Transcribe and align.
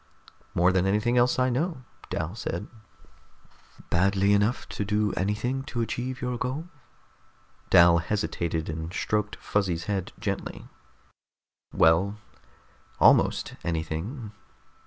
"More 0.55 0.71
than 0.71 0.87
anything 0.87 1.15
else 1.15 1.37
I 1.37 1.51
know," 1.51 1.83
Dal 2.09 2.33
said. 2.33 2.65
"Badly 3.91 4.33
enough 4.33 4.67
to 4.69 4.83
do 4.83 5.13
anything 5.13 5.61
to 5.65 5.79
achieve 5.81 6.23
your 6.23 6.39
goal?" 6.39 6.67
Dal 7.69 7.99
hesitated, 7.99 8.67
and 8.67 8.91
stroked 8.91 9.35
Fuzzy's 9.35 9.83
head 9.83 10.11
gently. 10.19 10.67
"Well... 11.71 12.17
almost 12.99 13.55
anything." 13.63 14.31